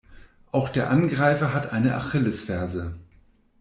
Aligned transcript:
Auch 0.51 0.69
der 0.69 0.89
Angreifer 0.89 1.53
hat 1.53 1.71
eine 1.73 1.93
Achillesferse. 1.93 2.95